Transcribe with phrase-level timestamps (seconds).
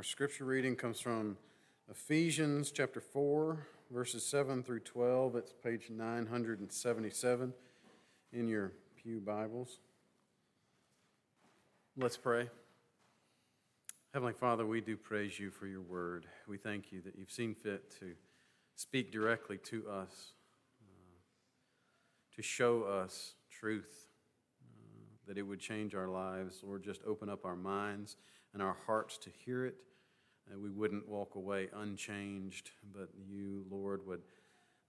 [0.00, 1.36] Our scripture reading comes from
[1.90, 5.36] Ephesians chapter 4, verses 7 through 12.
[5.36, 7.52] It's page 977
[8.32, 9.78] in your Pew Bibles.
[11.98, 12.48] Let's pray.
[14.14, 16.24] Heavenly Father, we do praise you for your word.
[16.48, 18.12] We thank you that you've seen fit to
[18.76, 20.32] speak directly to us,
[20.80, 21.18] uh,
[22.36, 24.08] to show us truth,
[24.64, 26.62] uh, that it would change our lives.
[26.62, 28.16] Lord, just open up our minds
[28.54, 29.74] and our hearts to hear it.
[30.50, 34.22] That we wouldn't walk away unchanged, but you, Lord, would,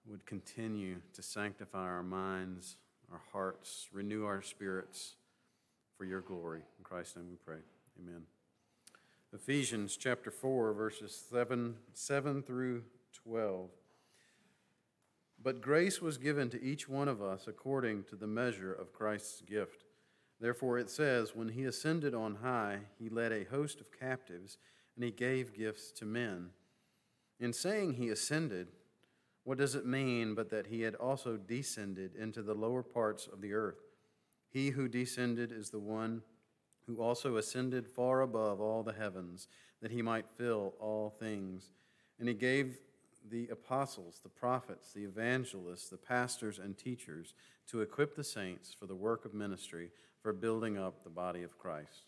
[0.08, 2.78] would continue to sanctify our minds,
[3.12, 5.16] our hearts, renew our spirits
[5.98, 6.62] for your glory.
[6.80, 7.60] In Christ's name we pray.
[8.00, 8.24] Amen.
[9.34, 12.84] Ephesians chapter 4, verses 7, 7 through
[13.24, 13.70] 12.
[15.44, 19.42] But grace was given to each one of us according to the measure of Christ's
[19.42, 19.86] gift.
[20.40, 24.58] Therefore it says, When he ascended on high, he led a host of captives,
[25.02, 26.52] and he gave gifts to men.
[27.40, 28.68] In saying he ascended,
[29.44, 33.42] what does it mean but that he had also descended into the lower parts of
[33.42, 33.80] the earth?
[34.52, 36.22] He who descended is the one
[36.86, 39.48] who also ascended far above all the heavens,
[39.82, 41.72] that he might fill all things.
[42.20, 42.78] And he gave
[43.28, 47.34] the apostles, the prophets, the evangelists, the pastors, and teachers
[47.72, 49.90] to equip the saints for the work of ministry,
[50.22, 52.04] for building up the body of Christ.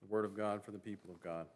[0.00, 1.46] The word of God for the people of God.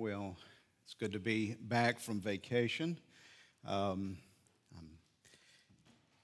[0.00, 0.36] Well,
[0.84, 2.98] it's good to be back from vacation.
[3.66, 4.16] Um,
[4.78, 4.90] I'm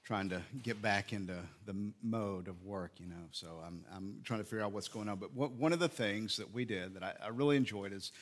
[0.05, 1.35] trying to get back into
[1.67, 5.09] the mode of work, you know, so I'm, I'm trying to figure out what's going
[5.09, 5.17] on.
[5.17, 8.13] But what, one of the things that we did that I, I really enjoyed is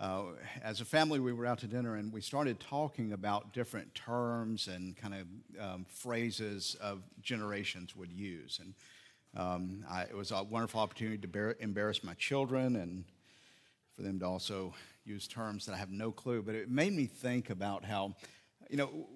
[0.00, 0.22] uh,
[0.64, 4.66] as a family, we were out to dinner and we started talking about different terms
[4.66, 8.60] and kind of um, phrases of generations would use.
[8.62, 8.74] And
[9.36, 13.04] um, I, it was a wonderful opportunity to embarrass my children and
[13.94, 14.72] for them to also
[15.04, 18.14] use terms that I have no clue, but it made me think about how,
[18.70, 19.08] you know,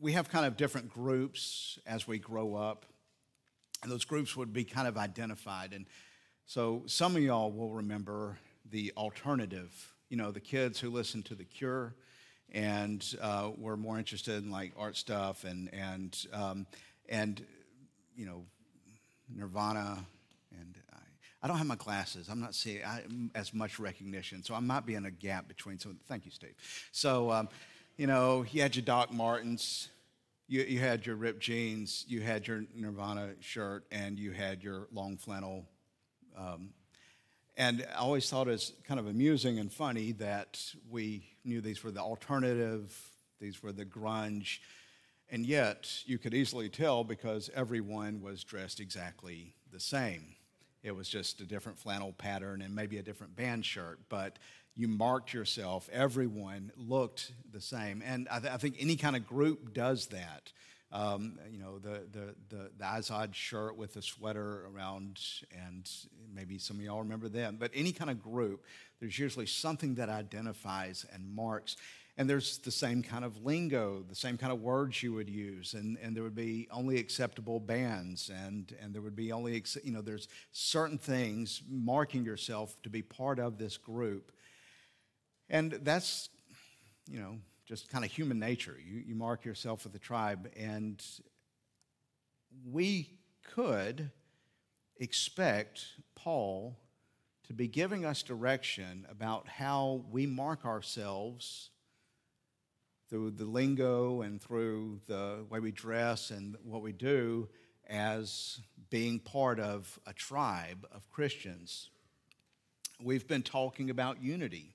[0.00, 2.86] we have kind of different groups as we grow up,
[3.82, 5.72] and those groups would be kind of identified.
[5.72, 5.86] And
[6.46, 8.38] so some of y'all will remember
[8.70, 11.94] the alternative, you know, the kids who listen to The Cure
[12.50, 16.66] and uh, were more interested in like art stuff and, and, um,
[17.08, 17.44] and,
[18.16, 18.44] you know,
[19.28, 20.06] Nirvana
[20.58, 20.78] and
[21.42, 22.28] I don't have my glasses.
[22.28, 23.02] I'm not seeing I,
[23.34, 25.98] as much recognition, so I might be in a gap between some.
[26.08, 26.54] Thank you, Steve.
[26.90, 27.48] So, um,
[27.96, 29.88] you know, you had your Doc Martens,
[30.48, 34.88] you, you had your ripped jeans, you had your Nirvana shirt, and you had your
[34.92, 35.66] long flannel.
[36.36, 36.70] Um,
[37.56, 40.60] and I always thought it was kind of amusing and funny that
[40.90, 42.96] we knew these were the alternative,
[43.40, 44.58] these were the grunge,
[45.30, 50.36] and yet you could easily tell because everyone was dressed exactly the same.
[50.88, 54.38] It was just a different flannel pattern and maybe a different band shirt, but
[54.74, 55.88] you marked yourself.
[55.92, 58.02] Everyone looked the same.
[58.04, 60.50] And I, th- I think any kind of group does that.
[60.90, 65.20] Um, you know, the, the, the, the Izod shirt with the sweater around,
[65.52, 65.86] and
[66.34, 67.58] maybe some of y'all remember them.
[67.60, 68.64] But any kind of group,
[68.98, 71.76] there's usually something that identifies and marks.
[72.18, 75.74] And there's the same kind of lingo, the same kind of words you would use,
[75.74, 79.92] and, and there would be only acceptable bands, and, and there would be only, you
[79.92, 84.32] know, there's certain things marking yourself to be part of this group.
[85.48, 86.28] And that's,
[87.08, 88.76] you know, just kind of human nature.
[88.84, 91.00] You, you mark yourself with the tribe, and
[92.68, 93.10] we
[93.54, 94.10] could
[94.96, 95.86] expect
[96.16, 96.76] Paul
[97.46, 101.70] to be giving us direction about how we mark ourselves
[103.08, 107.48] through the lingo and through the way we dress and what we do
[107.88, 108.60] as
[108.90, 111.90] being part of a tribe of Christians.
[113.02, 114.74] We've been talking about unity.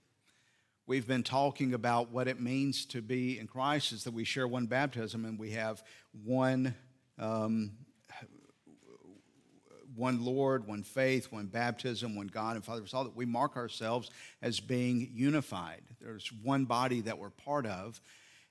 [0.88, 4.48] We've been talking about what it means to be in Christ is that we share
[4.48, 5.84] one baptism and we have
[6.26, 6.76] one,
[7.20, 7.72] um,
[9.96, 12.82] one Lord, one faith, one baptism, one God and Father.
[12.82, 14.10] It's all that we mark ourselves
[14.42, 15.82] as being unified.
[16.02, 18.02] There's one body that we're part of,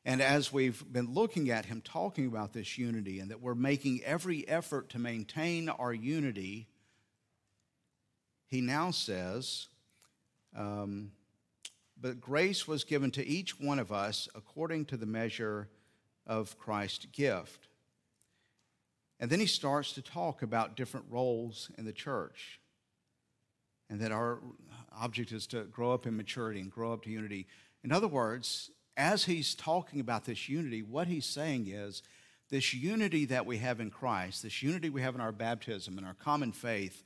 [0.05, 4.03] and as we've been looking at him talking about this unity and that we're making
[4.05, 6.67] every effort to maintain our unity,
[8.47, 9.69] he now says,
[10.57, 11.13] um,
[12.01, 15.69] But grace was given to each one of us according to the measure
[16.27, 17.69] of Christ's gift.
[19.21, 22.59] And then he starts to talk about different roles in the church
[23.89, 24.41] and that our
[25.01, 27.47] object is to grow up in maturity and grow up to unity.
[27.85, 32.03] In other words, as he's talking about this unity, what he's saying is
[32.51, 36.07] this unity that we have in Christ, this unity we have in our baptism and
[36.07, 37.03] our common faith,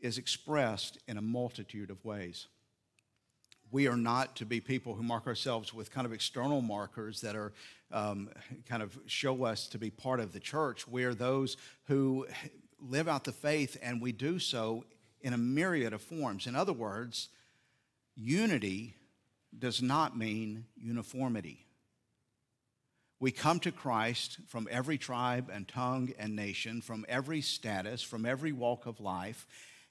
[0.00, 2.48] is expressed in a multitude of ways.
[3.70, 7.34] We are not to be people who mark ourselves with kind of external markers that
[7.34, 7.52] are
[7.90, 8.28] um,
[8.68, 10.86] kind of show us to be part of the church.
[10.86, 12.26] We are those who
[12.80, 14.84] live out the faith, and we do so
[15.20, 16.46] in a myriad of forms.
[16.46, 17.28] In other words,
[18.14, 18.94] unity
[19.58, 21.66] does not mean uniformity.
[23.18, 28.26] We come to Christ from every tribe and tongue and nation, from every status, from
[28.26, 29.46] every walk of life.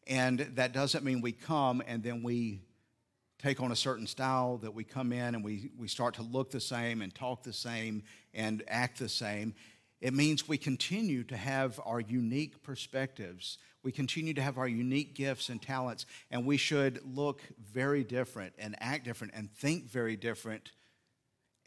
[0.06, 2.62] And that doesn't mean we come and then we
[3.40, 6.52] take on a certain style, that we come in and we, we start to look
[6.52, 8.04] the same and talk the same
[8.34, 9.54] and act the same.
[10.02, 13.58] It means we continue to have our unique perspectives.
[13.86, 18.54] We continue to have our unique gifts and talents, and we should look very different
[18.58, 20.72] and act different and think very different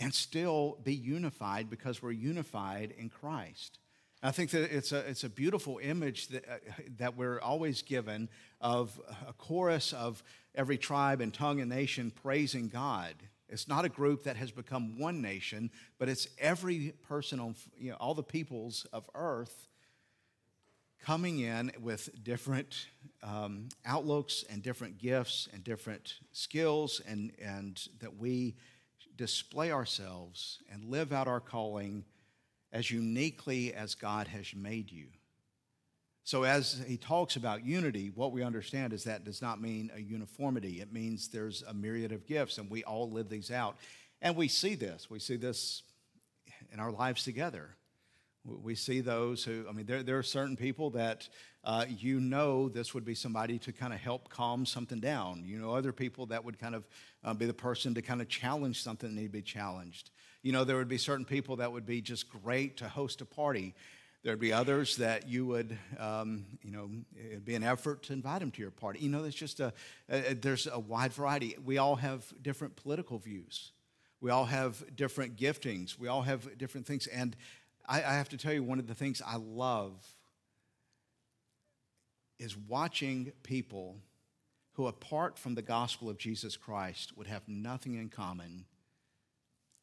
[0.00, 3.78] and still be unified because we're unified in Christ.
[4.20, 6.56] I think that it's a, it's a beautiful image that, uh,
[6.96, 8.28] that we're always given
[8.60, 10.24] of a chorus of
[10.56, 13.14] every tribe and tongue and nation praising God.
[13.48, 15.70] It's not a group that has become one nation,
[16.00, 19.68] but it's every person on, you know, all the peoples of earth
[21.04, 22.86] coming in with different
[23.22, 28.56] um, outlooks and different gifts and different skills, and, and that we
[29.16, 32.04] display ourselves and live out our calling
[32.72, 35.06] as uniquely as God has made you.
[36.24, 39.98] So, as he talks about unity, what we understand is that does not mean a
[39.98, 40.82] uniformity.
[40.82, 43.78] It means there's a myriad of gifts, and we all live these out.
[44.20, 45.08] And we see this.
[45.08, 45.82] We see this
[46.70, 47.70] in our lives together.
[48.44, 51.28] We see those who, I mean, there, there are certain people that
[51.64, 55.42] uh, you know this would be somebody to kind of help calm something down.
[55.44, 56.86] You know, other people that would kind of
[57.24, 60.10] uh, be the person to kind of challenge something that need to be challenged.
[60.42, 63.26] You know, there would be certain people that would be just great to host a
[63.26, 63.74] party.
[64.22, 68.40] There'd be others that you would, um, you know, it'd be an effort to invite
[68.40, 69.00] them to your party.
[69.00, 69.72] You know, there's just a,
[70.08, 71.56] a, there's a wide variety.
[71.64, 73.72] We all have different political views.
[74.20, 75.98] We all have different giftings.
[75.98, 77.06] We all have different things.
[77.06, 77.36] And
[77.88, 79.94] I, I have to tell you, one of the things I love
[82.38, 83.96] is watching people
[84.72, 88.66] who, apart from the gospel of Jesus Christ, would have nothing in common,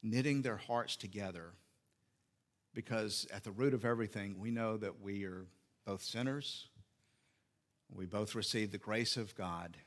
[0.02, 1.54] knitting their hearts together.
[2.74, 5.46] Because at the root of everything, we know that we are
[5.86, 6.68] both sinners,
[7.94, 9.78] we both receive the grace of God,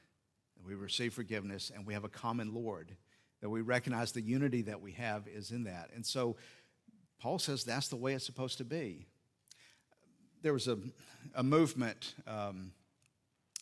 [0.65, 2.97] we receive forgiveness, and we have a common Lord.
[3.41, 5.91] That we recognize the unity that we have is in that.
[5.95, 6.37] And so
[7.21, 9.07] Paul says that's the way it's supposed to be
[10.43, 10.79] there was a,
[11.35, 12.73] a movement um,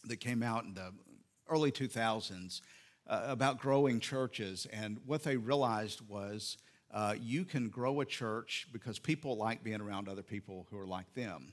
[0.05, 0.93] that came out in the
[1.49, 2.61] early 2000s
[3.07, 4.67] uh, about growing churches.
[4.73, 6.59] And what they realized was
[6.93, 10.87] uh, you can grow a church because people like being around other people who are
[10.87, 11.53] like them.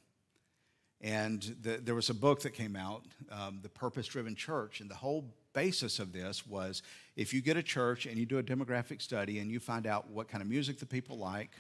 [1.02, 4.90] And the, there was a book that came out, um, The Purpose Driven Church, and
[4.90, 6.82] the whole basis of this was
[7.16, 10.10] if you get a church and you do a demographic study and you find out
[10.10, 11.52] what kind of music the people like,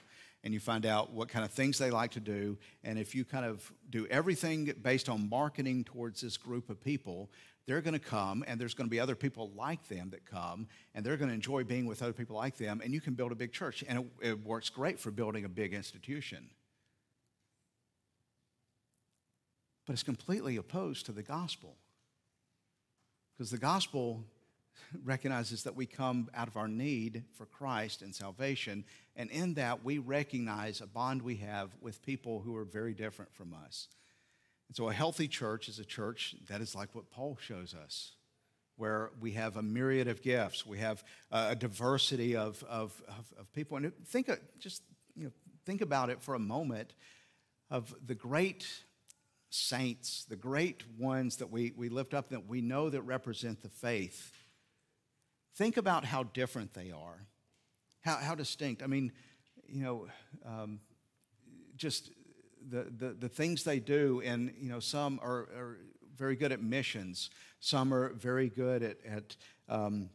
[0.43, 2.57] and you find out what kind of things they like to do.
[2.83, 7.29] And if you kind of do everything based on marketing towards this group of people,
[7.65, 10.67] they're going to come, and there's going to be other people like them that come,
[10.93, 13.31] and they're going to enjoy being with other people like them, and you can build
[13.31, 13.83] a big church.
[13.87, 16.49] And it, it works great for building a big institution.
[19.85, 21.77] But it's completely opposed to the gospel.
[23.37, 24.25] Because the gospel
[25.03, 28.83] recognizes that we come out of our need for Christ and salvation,
[29.15, 33.33] and in that we recognize a bond we have with people who are very different
[33.33, 33.87] from us.
[34.67, 38.13] And so, a healthy church is a church that is like what Paul shows us,
[38.77, 43.53] where we have a myriad of gifts, we have a diversity of, of, of, of
[43.53, 43.77] people.
[43.77, 44.29] And think,
[44.59, 44.81] just
[45.15, 45.31] you know,
[45.65, 46.93] think about it for a moment
[47.69, 48.67] of the great
[49.49, 53.69] saints, the great ones that we, we lift up that we know that represent the
[53.69, 54.31] faith
[55.55, 57.27] Think about how different they are,
[58.03, 58.83] how, how distinct.
[58.83, 59.11] I mean,
[59.67, 60.07] you know,
[60.45, 60.79] um,
[61.75, 62.11] just
[62.69, 65.79] the, the, the things they do, and, you know, some are, are
[66.15, 67.29] very good at missions,
[67.59, 69.35] some are very good at, at
[69.69, 70.09] um,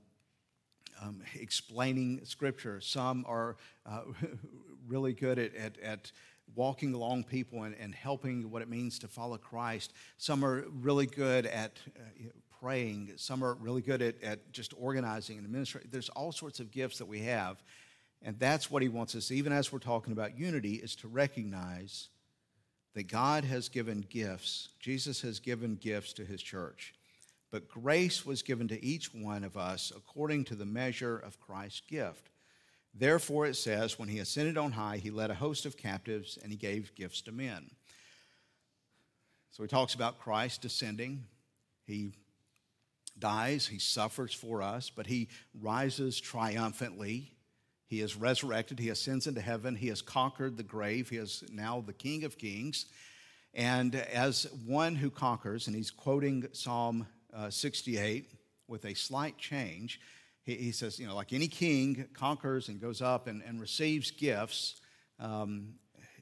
[1.03, 4.03] um, explaining scripture, some are uh,
[4.87, 6.13] really good at, at, at
[6.55, 9.93] walking along people and, and helping what it means to follow Christ.
[10.17, 12.29] Some are really good at uh,
[12.61, 13.13] praying.
[13.17, 15.91] Some are really good at, at just organizing and administrating.
[15.91, 17.63] There's all sorts of gifts that we have.
[18.23, 22.09] And that's what he wants us, even as we're talking about unity, is to recognize
[22.95, 24.71] that God has given gifts.
[24.81, 26.95] Jesus has given gifts to his church.
[27.51, 31.83] but grace was given to each one of us according to the measure of Christ's
[31.89, 32.31] gift.
[32.95, 36.51] Therefore, it says, when he ascended on high, he led a host of captives and
[36.51, 37.71] he gave gifts to men.
[39.51, 41.25] So he talks about Christ descending.
[41.87, 42.13] He
[43.21, 45.29] dies, he suffers for us, but he
[45.61, 47.33] rises triumphantly.
[47.87, 51.83] He is resurrected, he ascends into heaven, he has conquered the grave, he is now
[51.87, 52.87] the King of Kings.
[53.55, 58.31] And as one who conquers, and he's quoting Psalm uh, 68
[58.67, 60.01] with a slight change,
[60.43, 64.11] he, he, says, you know, like any king conquers and goes up and, and receives
[64.11, 64.81] gifts,
[65.19, 65.75] um,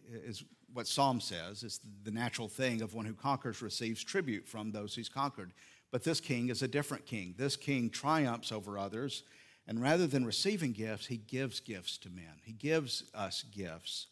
[0.09, 1.63] is what Psalm says.
[1.63, 5.53] It's the natural thing of one who conquers receives tribute from those he's conquered.
[5.91, 7.35] But this king is a different king.
[7.37, 9.23] This king triumphs over others,
[9.67, 12.41] and rather than receiving gifts, he gives gifts to men.
[12.45, 14.07] He gives us gifts.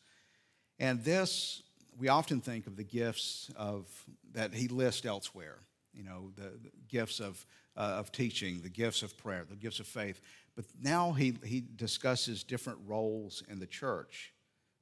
[0.78, 1.62] And this,
[1.98, 3.86] we often think of the gifts of
[4.32, 5.58] that he lists elsewhere.
[5.92, 7.44] You know, the, the gifts of,
[7.76, 10.20] uh, of teaching, the gifts of prayer, the gifts of faith.
[10.56, 14.32] But now he, he discusses different roles in the church.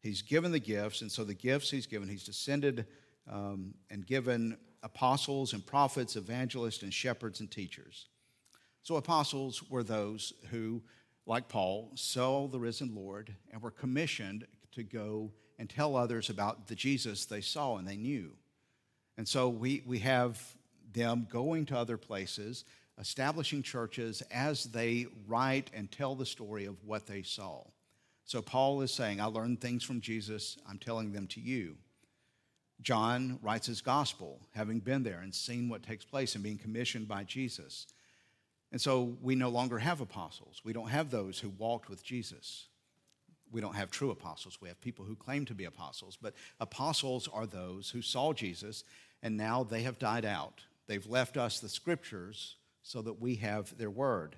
[0.00, 2.86] He's given the gifts, and so the gifts he's given, he's descended
[3.30, 8.06] um, and given apostles and prophets, evangelists and shepherds and teachers.
[8.82, 10.82] So, apostles were those who,
[11.26, 16.66] like Paul, saw the risen Lord and were commissioned to go and tell others about
[16.66, 18.32] the Jesus they saw and they knew.
[19.16, 20.40] And so we, we have
[20.92, 22.64] them going to other places,
[22.98, 27.62] establishing churches as they write and tell the story of what they saw.
[28.24, 31.76] So Paul is saying, I learned things from Jesus, I'm telling them to you.
[32.82, 37.08] John writes his gospel, having been there and seen what takes place and being commissioned
[37.08, 37.86] by Jesus.
[38.72, 40.60] And so we no longer have apostles.
[40.64, 42.66] We don't have those who walked with Jesus.
[43.50, 44.58] We don't have true apostles.
[44.60, 46.18] We have people who claim to be apostles.
[46.20, 48.84] But apostles are those who saw Jesus
[49.22, 50.62] and now they have died out.
[50.86, 54.36] They've left us the scriptures so that we have their word.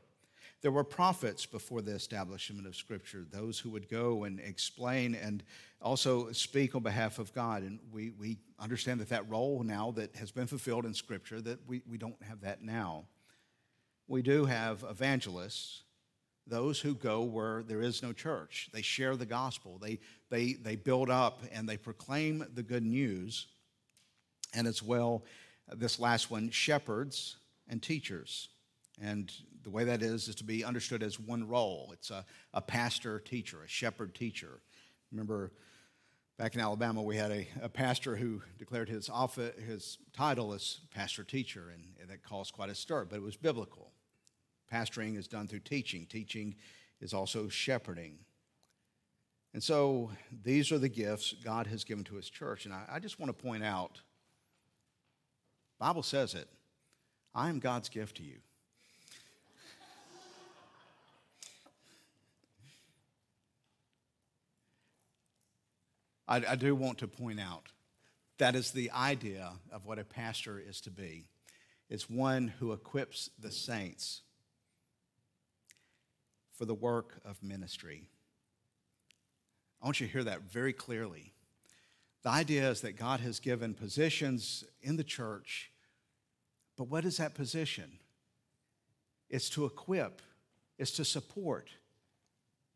[0.64, 5.42] There were prophets before the establishment of Scripture, those who would go and explain and
[5.83, 7.62] also speak on behalf of God.
[7.64, 11.59] And we, we understand that that role now that has been fulfilled in Scripture, that
[11.68, 13.04] we, we don't have that now.
[14.09, 15.83] We do have evangelists,
[16.47, 18.71] those who go where there is no church.
[18.73, 23.49] They share the gospel, they, they, they build up and they proclaim the good news.
[24.54, 25.25] And as well,
[25.71, 27.37] this last one, shepherds
[27.68, 28.49] and teachers.
[29.00, 29.32] And
[29.62, 31.90] the way that is is to be understood as one role.
[31.92, 34.60] It's a, a pastor teacher, a shepherd teacher.
[35.10, 35.52] Remember,
[36.38, 40.80] back in Alabama, we had a, a pastor who declared his, office, his title as
[40.94, 43.90] pastor teacher, and, that caused quite a stir, but it was biblical.
[44.70, 46.54] Pastoring is done through teaching, teaching
[47.00, 48.18] is also shepherding.
[49.54, 50.10] And so
[50.42, 52.66] these are the gifts God has given to his church.
[52.66, 54.00] And I, I just want to point out,
[55.78, 56.48] Bible says it,
[57.34, 58.38] I am God's gift to you.
[66.26, 67.68] I, I do want to point out
[68.38, 71.26] that is the idea of what a pastor is to be.
[71.88, 74.22] It's one who equips the saints
[76.56, 78.08] for the work of ministry.
[79.82, 81.32] I want you to hear that very clearly.
[82.22, 85.70] The idea is that God has given positions in the church,
[86.76, 87.98] but what is that position?
[89.28, 90.22] It's to equip,
[90.78, 91.68] it's to support,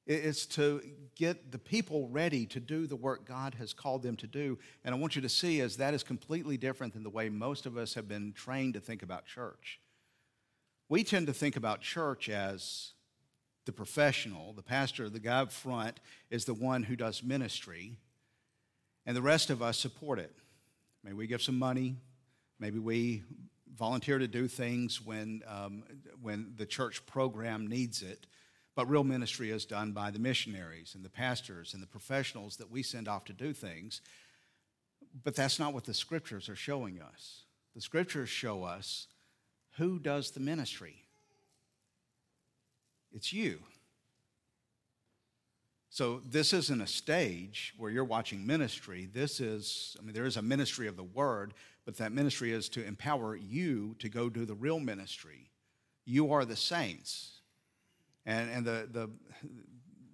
[0.08, 0.80] it's to
[1.14, 4.58] get the people ready to do the work God has called them to do.
[4.84, 7.66] And I want you to see as that is completely different than the way most
[7.66, 9.80] of us have been trained to think about church.
[10.88, 12.92] We tend to think about church as
[13.66, 16.00] the professional, the pastor, the guy up front
[16.30, 17.98] is the one who does ministry,
[19.04, 20.34] and the rest of us support it.
[21.04, 21.96] Maybe we give some money,
[22.58, 23.24] maybe we
[23.76, 25.84] volunteer to do things when, um,
[26.22, 28.26] when the church program needs it.
[28.78, 32.70] But real ministry is done by the missionaries and the pastors and the professionals that
[32.70, 34.02] we send off to do things.
[35.24, 37.42] But that's not what the scriptures are showing us.
[37.74, 39.08] The scriptures show us
[39.78, 40.94] who does the ministry.
[43.10, 43.58] It's you.
[45.90, 49.08] So this isn't a stage where you're watching ministry.
[49.12, 51.52] This is, I mean, there is a ministry of the word,
[51.84, 55.50] but that ministry is to empower you to go do the real ministry.
[56.04, 57.37] You are the saints.
[58.28, 59.10] And, and the, the,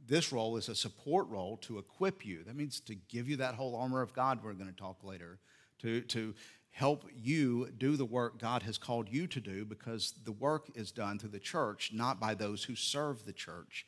[0.06, 2.44] this role is a support role to equip you.
[2.44, 5.40] That means to give you that whole armor of God, we're going to talk later,
[5.80, 6.33] to, to
[6.71, 10.92] help you do the work God has called you to do because the work is
[10.92, 13.85] done through the church, not by those who serve the church,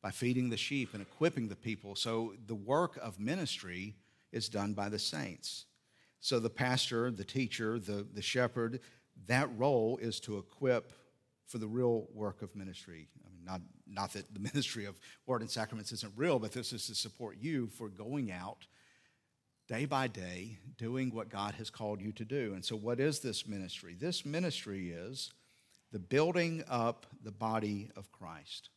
[0.00, 1.96] by feeding the sheep and equipping the people.
[1.96, 3.96] So the work of ministry
[4.30, 5.64] is done by the saints.
[6.20, 8.78] So the pastor, the teacher, the, the shepherd,
[9.26, 10.92] that role is to equip
[11.46, 13.08] for the real work of ministry.
[13.24, 16.86] I not, not that the ministry of Word and Sacraments isn't real, but this is
[16.86, 18.66] to support you for going out
[19.68, 22.52] day by day doing what God has called you to do.
[22.54, 23.96] And so, what is this ministry?
[23.98, 25.32] This ministry is
[25.92, 28.70] the building up the body of Christ.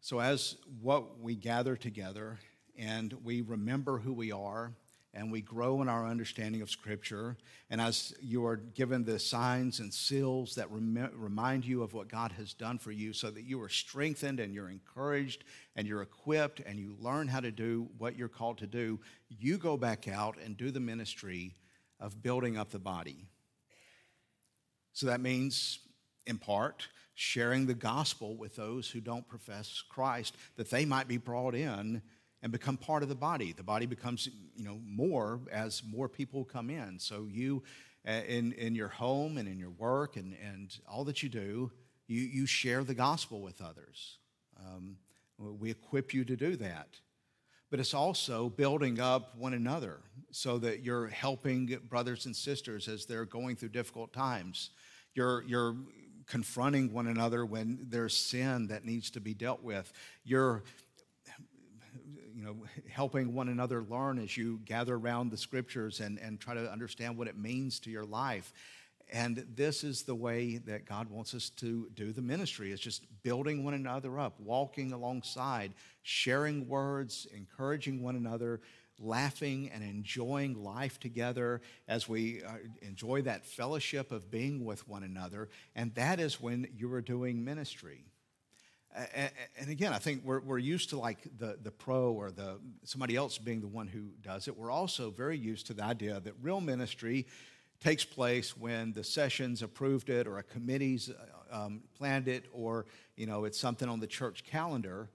[0.00, 2.38] So, as what we gather together
[2.76, 4.72] and we remember who we are
[5.14, 7.36] and we grow in our understanding of Scripture.
[7.68, 12.08] And as you are given the signs and seals that rem- remind you of what
[12.08, 15.44] God has done for you, so that you are strengthened and you're encouraged
[15.76, 19.58] and you're equipped and you learn how to do what you're called to do, you
[19.58, 21.54] go back out and do the ministry
[22.00, 23.26] of building up the body.
[24.94, 25.78] So that means,
[26.26, 31.18] in part, sharing the gospel with those who don't profess Christ, that they might be
[31.18, 32.02] brought in
[32.42, 33.52] and become part of the body.
[33.52, 36.98] The body becomes, you know, more as more people come in.
[36.98, 37.62] So you,
[38.06, 41.70] uh, in, in your home and in your work and, and all that you do,
[42.08, 44.18] you, you share the gospel with others.
[44.58, 44.96] Um,
[45.38, 46.88] we equip you to do that.
[47.70, 53.06] But it's also building up one another so that you're helping brothers and sisters as
[53.06, 54.70] they're going through difficult times.
[55.14, 55.76] You're, you're
[56.26, 59.92] confronting one another when there's sin that needs to be dealt with.
[60.24, 60.64] You're
[62.42, 62.56] you know,
[62.90, 67.16] helping one another learn as you gather around the scriptures and, and try to understand
[67.16, 68.52] what it means to your life.
[69.12, 72.72] And this is the way that God wants us to do the ministry.
[72.72, 78.60] It's just building one another up, walking alongside, sharing words, encouraging one another,
[78.98, 85.04] laughing and enjoying life together as we uh, enjoy that fellowship of being with one
[85.04, 85.48] another.
[85.76, 88.04] And that is when you are doing ministry
[88.94, 93.16] and again, I think we're, we're used to like the, the pro or the somebody
[93.16, 94.56] else being the one who does it.
[94.56, 97.26] We're also very used to the idea that real ministry
[97.80, 102.86] takes place when the sessions approved it or a committee's uh, um, planned it or
[103.16, 105.08] you know it's something on the church calendar.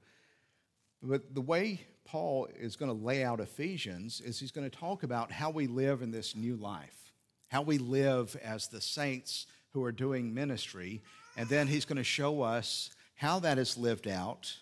[1.04, 5.04] But the way Paul is going to lay out Ephesians is he's going to talk
[5.04, 7.12] about how we live in this new life,
[7.49, 11.02] how we live as the saints who are doing ministry,
[11.36, 14.56] and then he's going to show us how that is lived out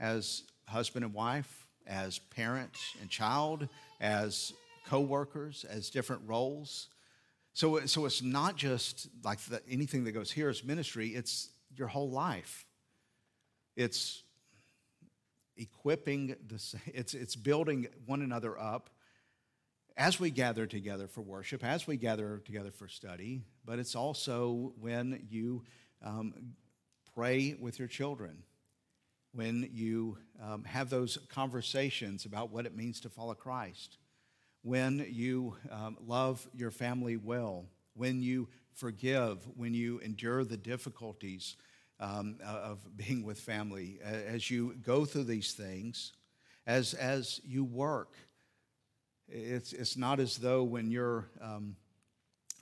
[0.00, 3.68] as husband and wife, as parent and child,
[4.00, 4.52] as
[4.86, 6.88] co-workers, as different roles.
[7.52, 11.88] So, so it's not just like the, anything that goes here is ministry, it's your
[11.88, 12.64] whole life.
[13.76, 14.22] It's
[15.58, 18.88] equipping, the, it's, it's building one another up
[19.96, 24.72] as we gather together for worship, as we gather together for study, but it's also
[24.80, 25.62] when you
[26.02, 26.54] um,
[27.16, 28.42] pray with your children,
[29.32, 33.96] when you um, have those conversations about what it means to follow Christ,
[34.62, 41.56] when you um, love your family well, when you forgive, when you endure the difficulties
[42.00, 46.12] um, of being with family, as you go through these things,
[46.66, 48.12] as, as you work.
[49.26, 51.76] It's, it's not as though when you're um,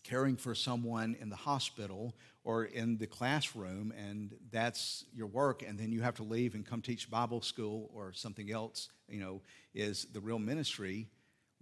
[0.04, 2.14] caring for someone in the hospital
[2.44, 6.64] or in the classroom and that's your work and then you have to leave and
[6.66, 9.40] come teach bible school or something else you know
[9.74, 11.08] is the real ministry.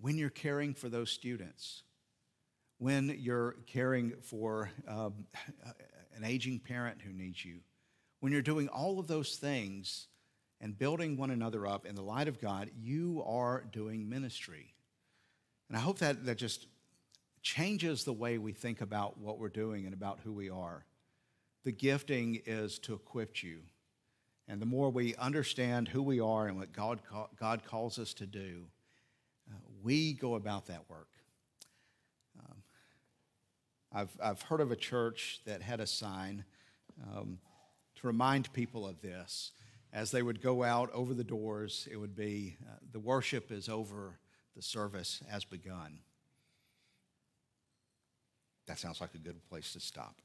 [0.00, 1.82] When you're caring for those students
[2.78, 5.26] when you're caring for um,
[6.16, 7.60] an aging parent who needs you
[8.18, 10.08] when you're doing all of those things
[10.60, 14.74] and building one another up in the light of god you are doing ministry.
[15.68, 16.66] And i hope that that just
[17.42, 20.84] changes the way we think about what we're doing and about who we are.
[21.64, 23.60] The gifting is to equip you.
[24.48, 27.00] And the more we understand who we are and what God,
[27.38, 28.66] God calls us to do,
[29.50, 31.08] uh, we go about that work.
[32.38, 32.62] Um,
[33.92, 36.44] I've, I've heard of a church that had a sign
[37.02, 37.38] um,
[37.96, 39.52] to remind people of this.
[39.92, 43.68] As they would go out over the doors, it would be uh, the worship is
[43.68, 44.18] over,
[44.56, 45.98] the service has begun.
[48.66, 50.16] That sounds like a good place to stop.